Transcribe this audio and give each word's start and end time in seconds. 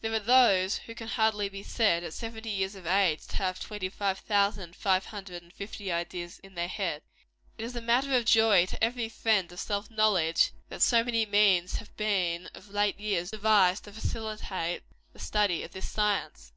There 0.00 0.12
are 0.12 0.20
those 0.20 0.76
who 0.78 0.94
can 0.94 1.08
hardly 1.08 1.48
be 1.48 1.64
said, 1.64 2.04
at 2.04 2.14
seventy 2.14 2.50
years 2.50 2.76
of 2.76 2.86
age, 2.86 3.26
to 3.26 3.36
have 3.38 3.58
twenty 3.58 3.88
five 3.88 4.20
thousand 4.20 4.76
five 4.76 5.06
hundred 5.06 5.42
and 5.42 5.52
fifty 5.52 5.90
ideas 5.90 6.38
in 6.38 6.54
their 6.54 6.68
heads. 6.68 7.04
It 7.58 7.64
is 7.64 7.74
a 7.74 7.80
matter 7.80 8.14
of 8.14 8.24
joy 8.24 8.66
to 8.66 8.80
every 8.84 9.08
friend 9.08 9.50
of 9.50 9.58
self 9.58 9.90
knowledge, 9.90 10.52
that 10.68 10.82
so 10.82 11.02
many 11.02 11.26
means 11.26 11.78
have 11.78 11.96
been, 11.96 12.46
of 12.54 12.68
late 12.70 13.00
years, 13.00 13.32
devised 13.32 13.82
to 13.82 13.92
facilitate 13.92 14.84
the 15.12 15.18
study 15.18 15.64
of 15.64 15.72
this 15.72 15.88
science. 15.90 16.52